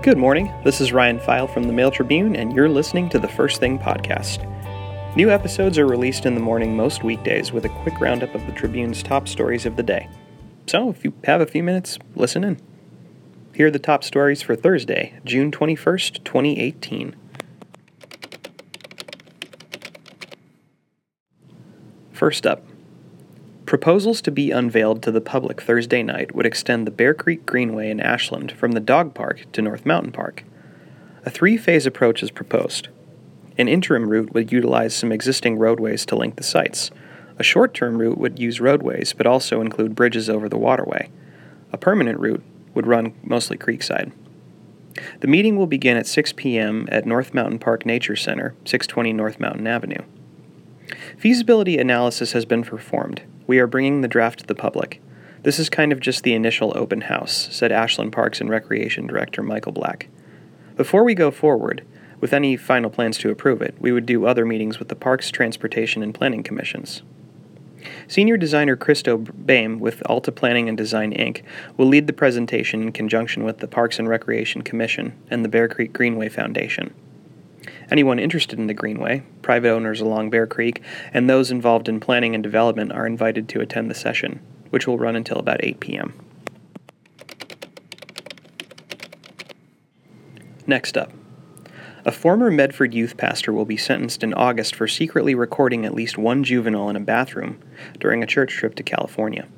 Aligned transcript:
Good 0.00 0.16
morning. 0.16 0.54
This 0.62 0.80
is 0.80 0.92
Ryan 0.92 1.18
Pfeil 1.18 1.52
from 1.52 1.64
the 1.64 1.72
Mail 1.72 1.90
Tribune, 1.90 2.36
and 2.36 2.54
you're 2.54 2.68
listening 2.68 3.08
to 3.08 3.18
the 3.18 3.26
First 3.26 3.58
Thing 3.58 3.80
podcast. 3.80 4.46
New 5.16 5.28
episodes 5.28 5.76
are 5.76 5.88
released 5.88 6.24
in 6.24 6.36
the 6.36 6.40
morning 6.40 6.76
most 6.76 7.02
weekdays 7.02 7.50
with 7.50 7.64
a 7.64 7.68
quick 7.68 8.00
roundup 8.00 8.32
of 8.32 8.46
the 8.46 8.52
Tribune's 8.52 9.02
top 9.02 9.26
stories 9.26 9.66
of 9.66 9.74
the 9.74 9.82
day. 9.82 10.08
So, 10.68 10.88
if 10.88 11.02
you 11.02 11.14
have 11.24 11.40
a 11.40 11.46
few 11.46 11.64
minutes, 11.64 11.98
listen 12.14 12.44
in. 12.44 12.60
Here 13.52 13.66
are 13.66 13.72
the 13.72 13.80
top 13.80 14.04
stories 14.04 14.40
for 14.40 14.54
Thursday, 14.54 15.18
June 15.24 15.50
21st, 15.50 16.22
2018. 16.22 17.16
First 22.12 22.46
up, 22.46 22.64
Proposals 23.68 24.22
to 24.22 24.30
be 24.30 24.50
unveiled 24.50 25.02
to 25.02 25.10
the 25.10 25.20
public 25.20 25.60
Thursday 25.60 26.02
night 26.02 26.34
would 26.34 26.46
extend 26.46 26.86
the 26.86 26.90
Bear 26.90 27.12
Creek 27.12 27.44
Greenway 27.44 27.90
in 27.90 28.00
Ashland 28.00 28.50
from 28.50 28.72
the 28.72 28.80
dog 28.80 29.12
park 29.12 29.44
to 29.52 29.60
North 29.60 29.84
Mountain 29.84 30.12
Park. 30.12 30.42
A 31.26 31.30
three 31.30 31.58
phase 31.58 31.84
approach 31.84 32.22
is 32.22 32.30
proposed. 32.30 32.88
An 33.58 33.68
interim 33.68 34.08
route 34.08 34.32
would 34.32 34.50
utilize 34.50 34.96
some 34.96 35.12
existing 35.12 35.58
roadways 35.58 36.06
to 36.06 36.16
link 36.16 36.36
the 36.36 36.42
sites. 36.42 36.90
A 37.38 37.42
short 37.42 37.74
term 37.74 37.98
route 37.98 38.16
would 38.16 38.38
use 38.38 38.58
roadways 38.58 39.12
but 39.12 39.26
also 39.26 39.60
include 39.60 39.94
bridges 39.94 40.30
over 40.30 40.48
the 40.48 40.56
waterway. 40.56 41.10
A 41.70 41.76
permanent 41.76 42.18
route 42.18 42.42
would 42.72 42.86
run 42.86 43.12
mostly 43.22 43.58
creekside. 43.58 44.12
The 45.20 45.28
meeting 45.28 45.58
will 45.58 45.66
begin 45.66 45.98
at 45.98 46.06
6 46.06 46.32
p.m. 46.36 46.88
at 46.90 47.04
North 47.04 47.34
Mountain 47.34 47.58
Park 47.58 47.84
Nature 47.84 48.16
Center, 48.16 48.54
620 48.64 49.12
North 49.12 49.38
Mountain 49.38 49.66
Avenue. 49.66 50.04
Feasibility 51.18 51.76
analysis 51.76 52.32
has 52.32 52.46
been 52.46 52.62
performed. 52.62 53.24
We 53.48 53.58
are 53.60 53.66
bringing 53.66 54.02
the 54.02 54.08
draft 54.08 54.40
to 54.40 54.46
the 54.46 54.54
public. 54.54 55.00
This 55.42 55.58
is 55.58 55.70
kind 55.70 55.90
of 55.90 56.00
just 56.00 56.22
the 56.22 56.34
initial 56.34 56.76
open 56.76 57.00
house, 57.00 57.48
said 57.50 57.72
Ashland 57.72 58.12
Parks 58.12 58.42
and 58.42 58.50
Recreation 58.50 59.06
Director 59.06 59.42
Michael 59.42 59.72
Black. 59.72 60.10
Before 60.76 61.02
we 61.02 61.14
go 61.14 61.30
forward, 61.30 61.82
with 62.20 62.34
any 62.34 62.58
final 62.58 62.90
plans 62.90 63.16
to 63.18 63.30
approve 63.30 63.62
it, 63.62 63.74
we 63.80 63.90
would 63.90 64.04
do 64.04 64.26
other 64.26 64.44
meetings 64.44 64.78
with 64.78 64.88
the 64.88 64.94
Parks, 64.94 65.30
Transportation, 65.30 66.02
and 66.02 66.14
Planning 66.14 66.42
Commissions. 66.42 67.00
Senior 68.06 68.36
designer 68.36 68.76
Christo 68.76 69.16
Baim 69.16 69.80
with 69.80 70.02
Alta 70.04 70.30
Planning 70.30 70.68
and 70.68 70.76
Design 70.76 71.14
Inc. 71.14 71.42
will 71.78 71.86
lead 71.86 72.06
the 72.06 72.12
presentation 72.12 72.82
in 72.82 72.92
conjunction 72.92 73.44
with 73.44 73.60
the 73.60 73.68
Parks 73.68 73.98
and 73.98 74.10
Recreation 74.10 74.60
Commission 74.60 75.14
and 75.30 75.42
the 75.42 75.48
Bear 75.48 75.68
Creek 75.68 75.94
Greenway 75.94 76.28
Foundation. 76.28 76.92
Anyone 77.90 78.18
interested 78.18 78.58
in 78.58 78.66
the 78.66 78.74
Greenway, 78.74 79.22
private 79.40 79.70
owners 79.70 80.00
along 80.00 80.30
Bear 80.30 80.46
Creek, 80.46 80.82
and 81.12 81.28
those 81.28 81.50
involved 81.50 81.88
in 81.88 82.00
planning 82.00 82.34
and 82.34 82.42
development 82.42 82.92
are 82.92 83.06
invited 83.06 83.48
to 83.50 83.60
attend 83.60 83.90
the 83.90 83.94
session, 83.94 84.40
which 84.70 84.86
will 84.86 84.98
run 84.98 85.16
until 85.16 85.38
about 85.38 85.64
8 85.64 85.80
p.m. 85.80 86.12
Next 90.66 90.98
up. 90.98 91.12
A 92.04 92.12
former 92.12 92.50
Medford 92.50 92.94
youth 92.94 93.16
pastor 93.16 93.52
will 93.52 93.64
be 93.64 93.76
sentenced 93.76 94.22
in 94.22 94.34
August 94.34 94.74
for 94.74 94.86
secretly 94.86 95.34
recording 95.34 95.84
at 95.84 95.94
least 95.94 96.18
one 96.18 96.44
juvenile 96.44 96.90
in 96.90 96.96
a 96.96 97.00
bathroom 97.00 97.58
during 97.98 98.22
a 98.22 98.26
church 98.26 98.52
trip 98.52 98.74
to 98.76 98.82
California. 98.82 99.48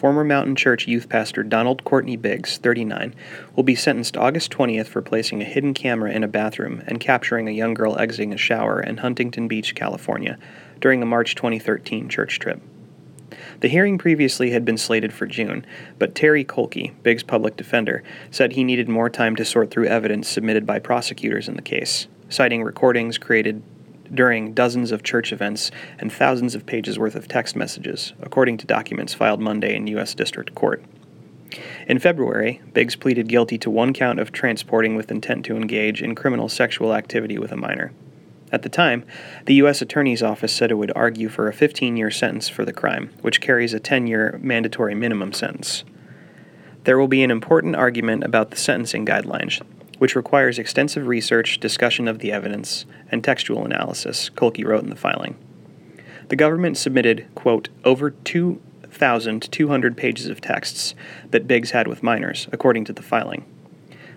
Former 0.00 0.24
Mountain 0.24 0.56
Church 0.56 0.88
youth 0.88 1.10
pastor 1.10 1.42
Donald 1.42 1.84
Courtney 1.84 2.16
Biggs, 2.16 2.56
39, 2.56 3.14
will 3.54 3.64
be 3.64 3.74
sentenced 3.74 4.16
August 4.16 4.50
20th 4.50 4.86
for 4.86 5.02
placing 5.02 5.42
a 5.42 5.44
hidden 5.44 5.74
camera 5.74 6.10
in 6.10 6.24
a 6.24 6.26
bathroom 6.26 6.82
and 6.86 6.98
capturing 6.98 7.46
a 7.46 7.52
young 7.52 7.74
girl 7.74 7.98
exiting 7.98 8.32
a 8.32 8.38
shower 8.38 8.80
in 8.80 8.96
Huntington 8.96 9.46
Beach, 9.46 9.74
California, 9.74 10.38
during 10.80 11.02
a 11.02 11.06
March 11.06 11.34
2013 11.34 12.08
church 12.08 12.38
trip. 12.38 12.62
The 13.60 13.68
hearing 13.68 13.98
previously 13.98 14.52
had 14.52 14.64
been 14.64 14.78
slated 14.78 15.12
for 15.12 15.26
June, 15.26 15.66
but 15.98 16.14
Terry 16.14 16.46
Kolke, 16.46 16.94
Biggs' 17.02 17.22
public 17.22 17.58
defender, 17.58 18.02
said 18.30 18.52
he 18.52 18.64
needed 18.64 18.88
more 18.88 19.10
time 19.10 19.36
to 19.36 19.44
sort 19.44 19.70
through 19.70 19.88
evidence 19.88 20.30
submitted 20.30 20.64
by 20.64 20.78
prosecutors 20.78 21.46
in 21.46 21.56
the 21.56 21.60
case, 21.60 22.08
citing 22.30 22.62
recordings 22.62 23.18
created 23.18 23.62
during 24.14 24.54
dozens 24.54 24.92
of 24.92 25.02
church 25.02 25.32
events 25.32 25.70
and 25.98 26.12
thousands 26.12 26.54
of 26.54 26.66
pages 26.66 26.98
worth 26.98 27.14
of 27.14 27.28
text 27.28 27.56
messages, 27.56 28.12
according 28.20 28.56
to 28.58 28.66
documents 28.66 29.14
filed 29.14 29.40
Monday 29.40 29.74
in 29.74 29.86
U.S. 29.88 30.14
District 30.14 30.54
Court. 30.54 30.82
In 31.86 31.98
February, 31.98 32.60
Biggs 32.72 32.96
pleaded 32.96 33.28
guilty 33.28 33.58
to 33.58 33.70
one 33.70 33.92
count 33.92 34.20
of 34.20 34.32
transporting 34.32 34.94
with 34.94 35.10
intent 35.10 35.44
to 35.46 35.56
engage 35.56 36.02
in 36.02 36.14
criminal 36.14 36.48
sexual 36.48 36.94
activity 36.94 37.38
with 37.38 37.52
a 37.52 37.56
minor. 37.56 37.92
At 38.52 38.62
the 38.62 38.68
time, 38.68 39.04
the 39.46 39.54
U.S. 39.54 39.80
Attorney's 39.80 40.22
Office 40.22 40.52
said 40.52 40.70
it 40.70 40.74
would 40.74 40.92
argue 40.96 41.28
for 41.28 41.48
a 41.48 41.52
15 41.52 41.96
year 41.96 42.10
sentence 42.10 42.48
for 42.48 42.64
the 42.64 42.72
crime, 42.72 43.10
which 43.22 43.40
carries 43.40 43.74
a 43.74 43.80
10 43.80 44.06
year 44.06 44.38
mandatory 44.42 44.94
minimum 44.94 45.32
sentence. 45.32 45.84
There 46.84 46.98
will 46.98 47.08
be 47.08 47.22
an 47.22 47.30
important 47.30 47.76
argument 47.76 48.24
about 48.24 48.50
the 48.50 48.56
sentencing 48.56 49.06
guidelines, 49.06 49.60
which 50.00 50.16
requires 50.16 50.58
extensive 50.58 51.06
research, 51.06 51.60
discussion 51.60 52.08
of 52.08 52.20
the 52.20 52.32
evidence, 52.32 52.86
and 53.10 53.22
textual 53.22 53.66
analysis, 53.66 54.30
Kolke 54.30 54.64
wrote 54.64 54.82
in 54.82 54.88
the 54.88 54.96
filing. 54.96 55.36
The 56.30 56.36
government 56.36 56.78
submitted, 56.78 57.26
quote, 57.34 57.68
over 57.84 58.08
2,200 58.08 59.96
pages 59.98 60.28
of 60.28 60.40
texts 60.40 60.94
that 61.32 61.46
Biggs 61.46 61.72
had 61.72 61.86
with 61.86 62.02
minors, 62.02 62.48
according 62.50 62.86
to 62.86 62.94
the 62.94 63.02
filing. 63.02 63.44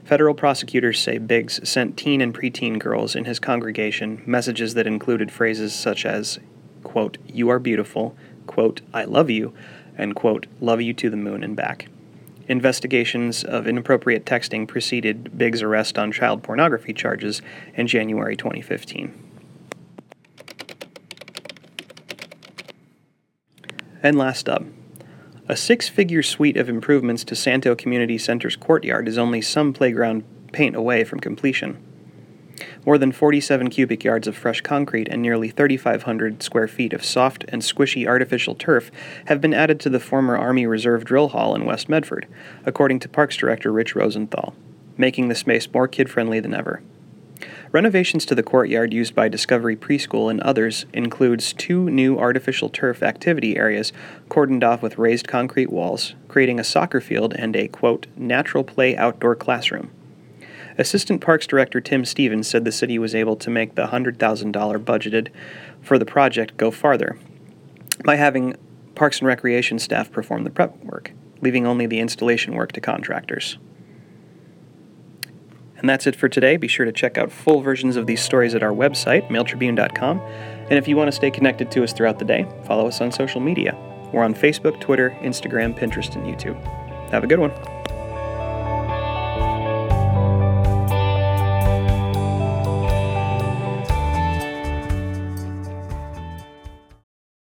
Federal 0.06 0.34
prosecutors 0.34 1.02
say 1.02 1.18
Biggs 1.18 1.60
sent 1.68 1.98
teen 1.98 2.22
and 2.22 2.34
preteen 2.34 2.80
girls 2.80 3.14
in 3.14 3.26
his 3.26 3.42
congregation 3.42 4.24
messages 4.26 4.76
that 4.76 4.88
included 4.88 5.34
phrases 5.34 5.76
such 5.76 6.06
as, 6.06 6.40
quote, 6.84 7.18
you 7.28 7.50
are 7.50 7.60
beautiful, 7.60 8.16
quote, 8.48 8.80
I 8.94 9.04
love 9.04 9.30
you, 9.30 9.54
and, 9.98 10.16
quote, 10.16 10.48
love 10.62 10.80
you 10.80 10.94
to 10.94 11.10
the 11.10 11.18
moon 11.18 11.44
and 11.44 11.58
back. 11.58 11.90
Investigations 12.48 13.44
of 13.44 13.68
inappropriate 13.68 14.26
texting 14.26 14.68
preceded 14.68 15.38
Biggs' 15.38 15.62
arrest 15.62 15.98
on 15.98 16.12
child 16.12 16.44
pornography 16.44 16.94
charges 16.94 17.42
in 17.76 17.88
January 17.88 18.36
2015. 18.36 19.32
And 24.02 24.18
last 24.18 24.50
up, 24.50 24.64
a 25.48 25.56
six 25.56 25.88
figure 25.88 26.24
suite 26.24 26.58
of 26.58 26.68
improvements 26.68 27.24
to 27.26 27.36
Santo 27.36 27.76
Community 27.76 28.18
Center's 28.18 28.58
courtyard 28.58 29.08
is 29.08 29.18
only 29.18 29.42
some 29.42 29.72
playground 29.72 30.24
paint 30.52 30.76
away 30.76 31.06
from 31.06 31.20
completion. 31.20 31.82
More 32.86 32.98
than 32.98 33.14
47 33.14 33.70
cubic 33.70 34.04
yards 34.04 34.28
of 34.28 34.36
fresh 34.36 34.60
concrete 34.60 35.08
and 35.10 35.22
nearly 35.22 35.50
3,500 35.50 36.44
square 36.44 36.68
feet 36.68 36.92
of 36.92 37.06
soft 37.06 37.46
and 37.48 37.62
squishy 37.62 38.06
artificial 38.06 38.56
turf 38.56 38.92
have 39.26 39.40
been 39.40 39.54
added 39.54 39.80
to 39.82 39.90
the 39.90 40.02
former 40.02 40.38
Army 40.38 40.68
Reserve 40.68 41.06
Drill 41.06 41.30
Hall 41.30 41.56
in 41.56 41.64
West 41.64 41.88
Medford, 41.88 42.28
according 42.66 43.00
to 43.00 43.10
Parks 43.10 43.38
Director 43.38 43.72
Rich 43.72 43.96
Rosenthal, 43.96 44.54
making 44.98 45.30
the 45.30 45.36
space 45.36 45.72
more 45.74 45.88
kid 45.88 46.10
friendly 46.10 46.42
than 46.42 46.54
ever. 46.54 46.82
Renovations 47.72 48.26
to 48.26 48.36
the 48.36 48.44
courtyard 48.44 48.94
used 48.94 49.16
by 49.16 49.30
Discovery 49.30 49.76
Preschool 49.78 50.30
and 50.30 50.42
others 50.42 50.86
includes 50.94 51.54
two 51.54 51.90
new 51.90 52.20
artificial 52.20 52.70
turf 52.70 53.02
activity 53.02 53.58
areas 53.58 53.94
cordoned 54.30 54.64
off 54.64 54.82
with 54.82 54.98
raised 54.98 55.28
concrete 55.28 55.72
walls, 55.72 56.16
creating 56.28 56.60
a 56.60 56.64
soccer 56.66 57.02
field 57.02 57.34
and 57.34 57.56
a 57.56 57.70
quote 57.70 58.08
natural 58.18 58.64
play 58.64 58.96
outdoor 58.96 59.36
classroom. 59.36 59.90
Assistant 60.78 61.22
Parks 61.22 61.46
Director 61.46 61.80
Tim 61.80 62.06
Stevens 62.06 62.48
said 62.48 62.66
the 62.66 62.72
city 62.72 62.98
was 62.98 63.14
able 63.14 63.36
to 63.36 63.50
make 63.50 63.76
the 63.76 63.88
$100,000 63.88 64.18
budgeted 64.84 65.30
for 65.82 66.00
the 66.00 66.06
project 66.06 66.58
go 66.58 66.72
farther 66.72 67.18
by 68.04 68.16
having 68.16 68.56
Parks 68.96 69.20
and 69.20 69.28
Recreation 69.28 69.80
staff 69.80 70.12
perform 70.12 70.44
the 70.44 70.50
prep 70.50 70.84
work, 70.84 71.12
leaving 71.42 71.66
only 71.66 71.86
the 71.86 72.00
installation 72.00 72.56
work 72.56 72.72
to 72.74 72.82
contractors. 72.82 73.58
And 75.78 75.90
that's 75.90 76.08
it 76.08 76.16
for 76.16 76.30
today. 76.30 76.56
Be 76.56 76.70
sure 76.70 76.86
to 76.86 76.94
check 76.94 77.18
out 77.18 77.32
full 77.32 77.60
versions 77.60 77.98
of 77.98 78.08
these 78.08 78.22
stories 78.22 78.56
at 78.56 78.64
our 78.64 78.72
website, 78.72 79.28
mailtribune.com. 79.30 80.20
And 80.20 80.74
if 80.74 80.88
you 80.88 80.96
want 80.96 81.10
to 81.10 81.12
stay 81.12 81.30
connected 81.30 81.70
to 81.72 81.84
us 81.84 81.92
throughout 81.92 82.20
the 82.20 82.26
day, 82.26 82.48
follow 82.66 82.88
us 82.88 83.02
on 83.02 83.12
social 83.12 83.42
media. 83.42 83.78
We're 84.14 84.24
on 84.24 84.34
Facebook, 84.34 84.80
Twitter, 84.80 85.10
Instagram, 85.22 85.78
Pinterest, 85.78 86.16
and 86.16 86.26
YouTube. 86.26 86.62
Have 87.10 87.26
a 87.26 87.28
good 87.28 87.40
one. 87.40 87.52